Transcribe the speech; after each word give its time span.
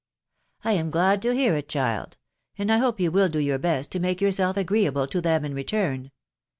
"I 0.63 0.71
am 0.71 0.89
glad 0.89 1.21
to 1.21 1.35
hear 1.35 1.55
it, 1.55 1.69
child,.... 1.69 2.17
and 2.57 2.71
I 2.71 2.79
hope 2.79 2.99
you 2.99 3.11
will 3.11 3.29
do 3.29 3.37
your 3.37 3.59
best 3.59 3.91
to 3.91 3.99
make 3.99 4.19
yourself 4.19 4.57
agreeable 4.57 5.05
to 5.05 5.21
them 5.21 5.45
in 5.45 5.53
return. 5.53 6.09